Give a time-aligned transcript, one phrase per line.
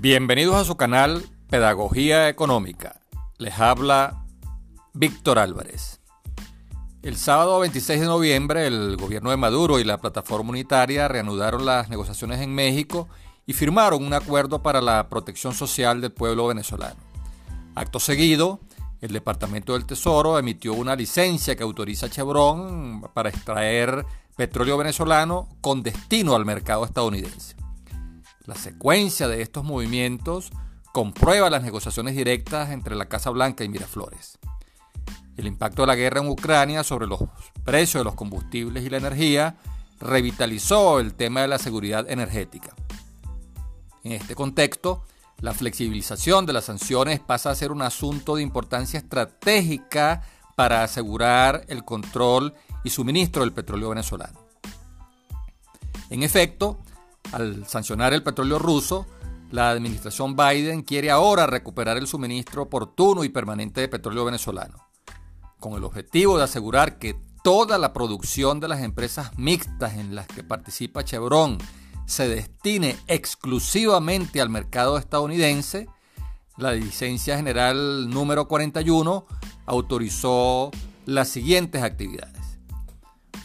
[0.00, 3.00] Bienvenidos a su canal Pedagogía Económica.
[3.36, 4.24] Les habla
[4.94, 5.98] Víctor Álvarez.
[7.02, 11.88] El sábado 26 de noviembre el gobierno de Maduro y la plataforma unitaria reanudaron las
[11.88, 13.08] negociaciones en México
[13.44, 17.00] y firmaron un acuerdo para la protección social del pueblo venezolano.
[17.74, 18.60] Acto seguido,
[19.00, 25.48] el Departamento del Tesoro emitió una licencia que autoriza a Chevron para extraer petróleo venezolano
[25.60, 27.57] con destino al mercado estadounidense.
[28.48, 30.52] La secuencia de estos movimientos
[30.94, 34.38] comprueba las negociaciones directas entre la Casa Blanca y Miraflores.
[35.36, 37.20] El impacto de la guerra en Ucrania sobre los
[37.62, 39.58] precios de los combustibles y la energía
[40.00, 42.74] revitalizó el tema de la seguridad energética.
[44.02, 45.04] En este contexto,
[45.42, 50.22] la flexibilización de las sanciones pasa a ser un asunto de importancia estratégica
[50.56, 54.40] para asegurar el control y suministro del petróleo venezolano.
[56.08, 56.78] En efecto,
[57.32, 59.06] al sancionar el petróleo ruso,
[59.50, 64.88] la administración Biden quiere ahora recuperar el suministro oportuno y permanente de petróleo venezolano,
[65.58, 70.26] con el objetivo de asegurar que toda la producción de las empresas mixtas en las
[70.26, 71.58] que participa Chevron
[72.04, 75.88] se destine exclusivamente al mercado estadounidense,
[76.56, 79.26] la licencia general número 41
[79.66, 80.70] autorizó
[81.06, 82.58] las siguientes actividades.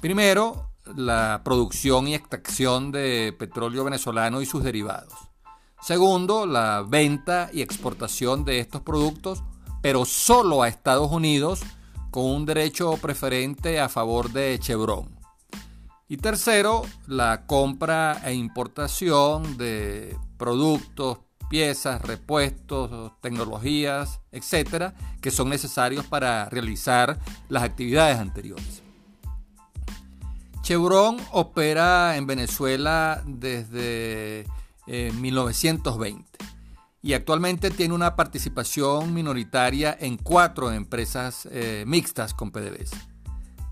[0.00, 5.12] Primero, la producción y extracción de petróleo venezolano y sus derivados.
[5.80, 9.42] Segundo, la venta y exportación de estos productos,
[9.80, 11.60] pero solo a Estados Unidos,
[12.12, 15.08] con un derecho preferente a favor de Chevron.
[16.08, 21.18] Y tercero, la compra e importación de productos,
[21.48, 27.18] piezas, repuestos, tecnologías, etcétera, que son necesarios para realizar
[27.48, 28.81] las actividades anteriores.
[30.62, 34.46] Chevron opera en Venezuela desde
[34.86, 36.46] 1920 eh,
[37.02, 42.96] y actualmente tiene una participación minoritaria en cuatro empresas eh, mixtas con PDVSA.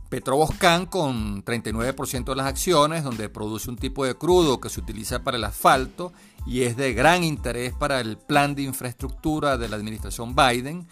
[0.08, 5.22] Petroboscan con 39% de las acciones, donde produce un tipo de crudo que se utiliza
[5.22, 6.12] para el asfalto
[6.44, 10.88] y es de gran interés para el plan de infraestructura de la administración Biden.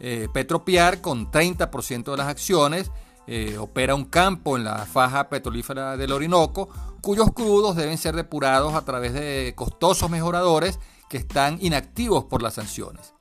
[0.00, 2.90] Eh, Petropiar con 30% de las acciones
[3.26, 6.68] eh, opera un campo en la faja petrolífera del Orinoco,
[7.00, 10.78] cuyos crudos deben ser depurados a través de costosos mejoradores
[11.08, 13.14] que están inactivos por las sanciones.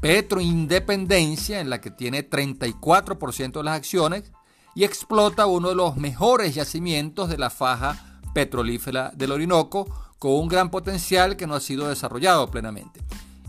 [0.00, 4.32] Petro Independencia, en la que tiene 34% de las acciones,
[4.74, 9.88] y explota uno de los mejores yacimientos de la faja petrolífera del Orinoco,
[10.18, 13.00] con un gran potencial que no ha sido desarrollado plenamente.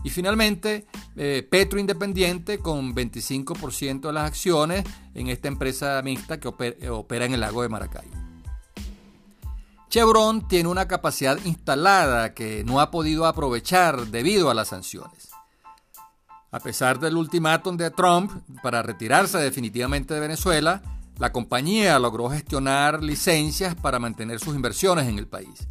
[0.02, 4.84] Y finalmente, eh, Petro Independiente con 25% de las acciones
[5.14, 8.08] en esta empresa mixta que opera, en el lago de Maracay.
[9.90, 15.30] Chevron tiene una capacidad instalada que no ha podido aprovechar debido a las sanciones.
[16.52, 18.30] A pesar del ultimátum de Trump
[18.62, 20.80] para retirarse definitivamente de Venezuela,
[21.18, 25.68] la compañía logró gestionar licencias para mantener sus inversiones en el país.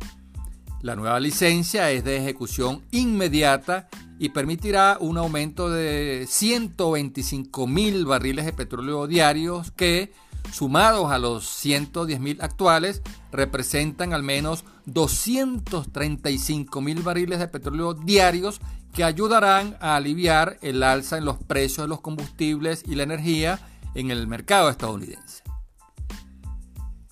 [0.81, 8.45] La nueva licencia es de ejecución inmediata y permitirá un aumento de 125 mil barriles
[8.45, 10.13] de petróleo diarios que,
[10.53, 13.01] sumados a los 110 mil actuales,
[13.31, 18.61] representan al menos 235 mil barriles de petróleo diarios
[18.94, 23.59] que ayudarán a aliviar el alza en los precios de los combustibles y la energía
[23.96, 25.44] en el mercado estadounidense.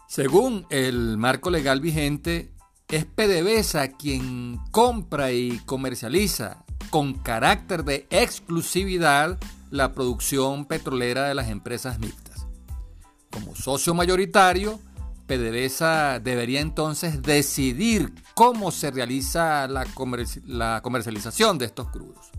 [0.08, 2.57] Según el marco legal vigente,
[2.90, 9.38] es PDVSA quien compra y comercializa con carácter de exclusividad
[9.72, 12.48] la producción petrolera de las empresas mixtas.
[13.30, 14.80] Como socio mayoritario,
[15.28, 19.86] PDVSA debería entonces decidir cómo se realiza la,
[20.46, 22.32] la comercialización de estos crudos.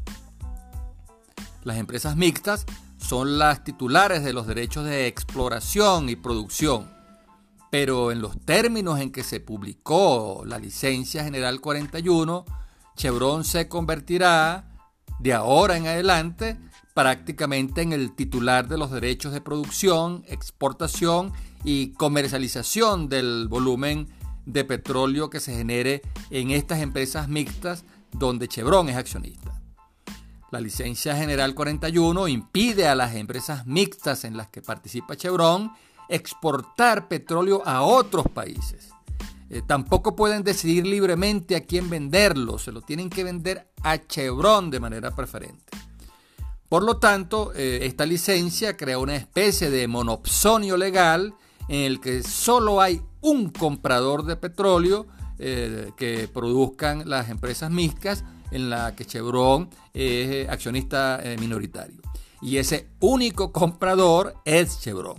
[1.62, 2.64] Las empresas mixtas
[2.96, 6.90] son las titulares de los derechos de exploración y producción,
[7.70, 12.44] pero en los términos en que se publicó la licencia general 41,
[12.96, 14.64] Chevron se convertirá
[15.18, 16.58] de ahora en adelante
[16.94, 21.32] prácticamente en el titular de los derechos de producción, exportación
[21.62, 24.08] y comercialización del volumen
[24.46, 29.62] de petróleo que se genere en estas empresas mixtas donde Chevron es accionista.
[30.50, 35.70] La licencia general 41 impide a las empresas mixtas en las que participa Chevron
[36.08, 38.88] exportar petróleo a otros países.
[39.50, 44.70] Eh, tampoco pueden decidir libremente a quién venderlo, se lo tienen que vender a Chevron
[44.70, 45.64] de manera preferente.
[46.68, 51.34] Por lo tanto, eh, esta licencia crea una especie de monopsonio legal
[51.68, 55.06] en el que solo hay un comprador de petróleo
[55.38, 62.00] eh, que produzcan las empresas mixtas en la que Chevron es accionista minoritario.
[62.40, 65.16] Y ese único comprador es Chevron.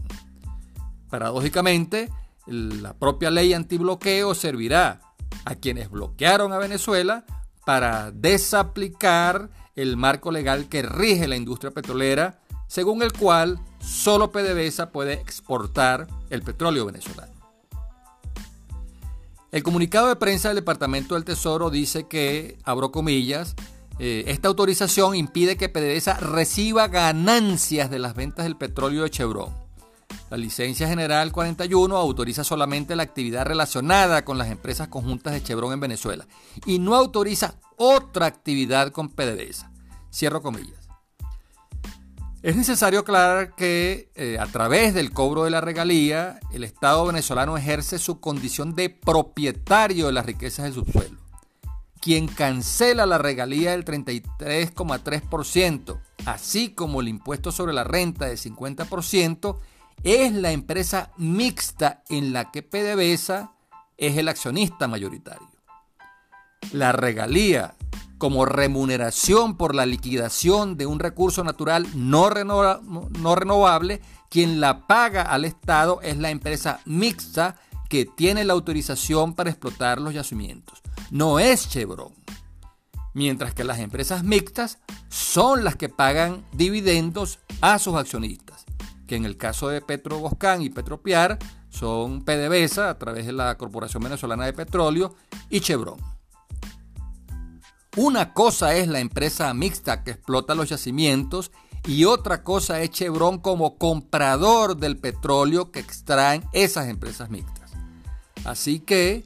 [1.10, 2.10] Paradójicamente,
[2.46, 5.02] la propia ley antibloqueo servirá
[5.46, 7.26] a quienes bloquearon a Venezuela
[7.66, 14.92] para desaplicar el marco legal que rige la industria petrolera, según el cual solo PDVSA
[14.92, 17.34] puede exportar el petróleo venezolano.
[19.52, 23.56] El comunicado de prensa del Departamento del Tesoro dice que, abro comillas,
[23.98, 29.69] eh, esta autorización impide que PDVSA reciba ganancias de las ventas del petróleo de Chevron.
[30.30, 35.74] La licencia general 41 autoriza solamente la actividad relacionada con las empresas conjuntas de Chevron
[35.74, 36.28] en Venezuela
[36.68, 39.72] y no autoriza otra actividad con PDVSA.
[40.14, 40.80] Cierro comillas.
[42.42, 47.58] Es necesario aclarar que eh, a través del cobro de la regalía, el Estado venezolano
[47.58, 51.18] ejerce su condición de propietario de las riquezas del subsuelo.
[52.00, 59.58] Quien cancela la regalía del 33,3%, así como el impuesto sobre la renta del 50%,
[60.04, 63.54] es la empresa mixta en la que PDVSA
[63.98, 65.50] es el accionista mayoritario.
[66.72, 67.76] La regalía
[68.20, 75.22] como remuneración por la liquidación de un recurso natural no, no, renovable, quien la paga
[75.24, 77.56] al Estado es la empresa mixta
[77.90, 80.82] que tiene la autorización para explotar los yacimientos.
[81.10, 82.14] No es Chevron.
[83.14, 88.49] Mientras que las empresas mixtas son las que pagan dividendos a sus accionistas,
[89.10, 91.40] que en el caso de Petro Boscán y Petropiar
[91.70, 95.16] son PDVSA a través de la Corporación Venezolana de Petróleo
[95.50, 95.98] y Chevron.
[97.98, 101.52] Una cosa es la empresa mixta que explota los yacimientos
[101.88, 107.72] y otra cosa es Chevron como comprador del petróleo que extraen esas empresas mixtas.
[108.46, 109.26] Así que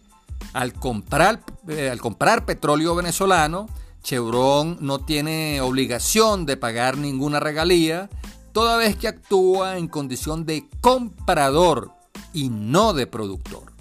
[0.53, 3.67] al comprar, eh, al comprar petróleo venezolano,
[4.01, 8.09] Chevron no tiene obligación de pagar ninguna regalía,
[8.53, 11.91] toda vez que actúa en condición de comprador
[12.31, 13.73] y no de productor.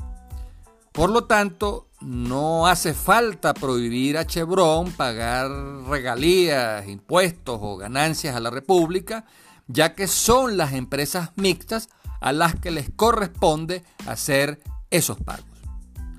[0.92, 5.50] Por lo tanto, no hace falta prohibir a Chevron pagar
[5.88, 9.24] regalías, impuestos o ganancias a la República,
[9.68, 11.88] ya que son las empresas mixtas
[12.20, 14.60] a las que les corresponde hacer
[14.90, 15.46] esos pagos.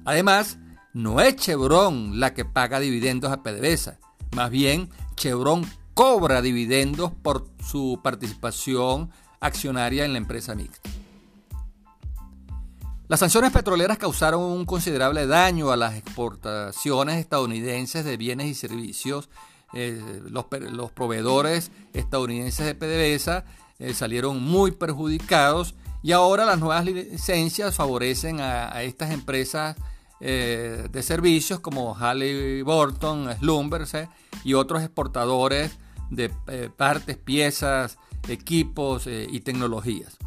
[0.05, 0.57] Además,
[0.94, 4.00] no es Chevron la que paga dividendos a PDVSA,
[4.35, 10.90] más bien Chevron cobra dividendos por su participación accionaria en la empresa mixta.
[13.10, 19.30] Las sanciones petroleras causaron un considerable daño a las exportaciones estadounidenses de bienes y servicios.
[19.74, 20.45] Eh, los,
[20.92, 23.44] proveedores estadounidenses de PDVSA
[23.80, 29.75] eh, salieron muy perjudicados y ahora las nuevas licencias favorecen a, estas empresas
[30.19, 34.10] eh, de servicios como Halliburton, Schlumberger
[34.44, 35.78] y otros exportadores
[36.15, 36.30] de
[36.75, 40.18] partes, piezas, equipos y tecnologías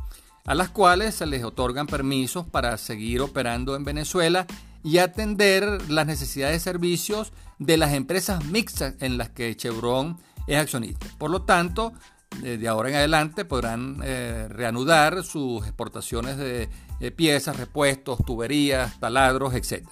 [0.47, 4.47] a las cuales se les otorgan permisos para seguir operando en Venezuela
[4.83, 10.59] y atender las necesidades de servicios de las empresas mixtas en las que Chevron es
[10.59, 11.09] accionista.
[11.19, 11.93] Por lo tanto,
[12.41, 16.69] de ahora en adelante podrán eh, reanudar sus exportaciones de,
[17.11, 19.87] piezas, repuestos, tuberías, taladros, etc.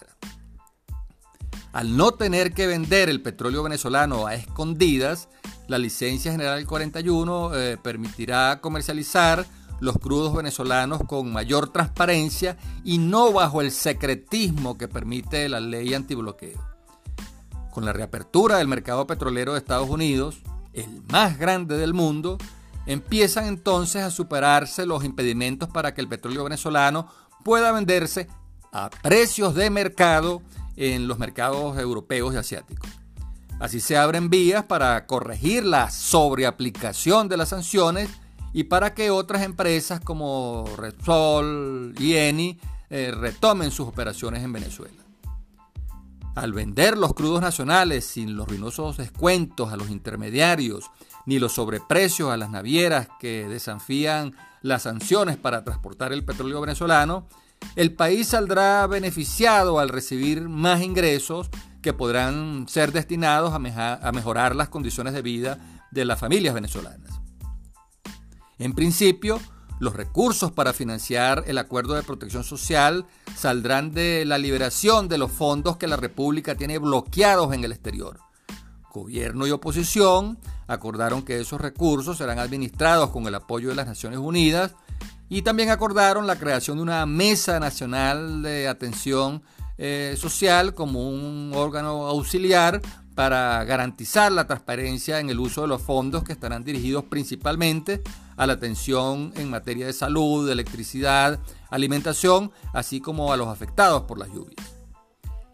[1.75, 5.29] Al no tener que vender el petróleo venezolano a escondidas,
[5.67, 9.45] la licencia general 41 eh, permitirá comercializar
[9.81, 15.95] los crudos venezolanos con mayor transparencia y no bajo el secretismo que permite la ley
[15.95, 16.63] antibloqueo.
[17.73, 20.43] Con la reapertura del mercado petrolero de Estados Unidos,
[20.75, 22.39] el más grande del mundo,
[22.87, 27.09] empiezan entonces a superarse los impedimentos para que el petróleo venezolano
[27.43, 28.29] pueda venderse
[28.71, 30.41] a precios de mercado
[30.77, 32.91] en los mercados europeos y asiáticos.
[33.61, 38.11] Así se abren vías para corregir la sobreaplicación de las sanciones
[38.53, 42.59] y para que otras empresas como Repsol y Eni
[42.91, 45.03] eh, retomen sus operaciones en Venezuela.
[46.35, 50.91] Al vender los crudos nacionales sin los ruinosos descuentos a los intermediarios
[51.27, 57.27] ni los sobreprecios a las navieras que desafían las sanciones para transportar el petróleo venezolano,
[57.77, 61.51] el país saldrá beneficiado al recibir más ingresos
[61.83, 65.59] que podrán ser destinados a mejorar las condiciones de vida
[65.91, 67.21] de las familias venezolanas.
[68.59, 69.41] En principio,
[69.81, 73.07] los recursos para financiar el acuerdo de protección social
[73.37, 78.21] saldrán de la liberación de los fondos que la República tiene bloqueados en el exterior.
[78.93, 84.21] Gobierno y oposición acordaron que esos recursos serán administrados con el apoyo de las Naciones
[84.21, 84.75] Unidas
[85.29, 89.43] y también acordaron la creación de una mesa nacional de atención
[89.79, 92.81] eh, social como un órgano auxiliar
[93.15, 98.03] para garantizar la transparencia en el uso de los fondos que estarán dirigidos principalmente
[98.37, 101.39] a la atención en materia de salud, de electricidad,
[101.71, 104.75] alimentación, así como a los afectados por las lluvias.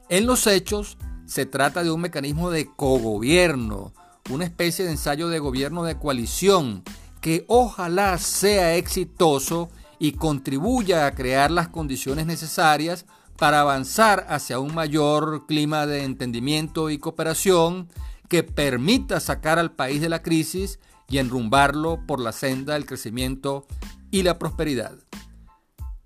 [0.08, 0.96] En los hechos,
[1.26, 3.92] se trata de un mecanismo de cogobierno,
[4.30, 6.82] una especie de ensayo de gobierno de coalición
[7.20, 14.74] que ojalá sea exitoso y contribuya a crear las condiciones necesarias para avanzar hacia un
[14.74, 17.88] mayor clima de entendimiento y cooperación
[18.28, 23.66] que permita sacar al país de la crisis y enrumbarlo por la senda del crecimiento
[24.10, 24.96] y la prosperidad.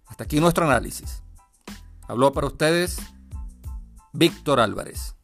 [0.07, 1.23] Hasta aquí nuestro análisis.
[2.09, 2.99] Habló para ustedes
[4.13, 5.17] Víctor Álvarez.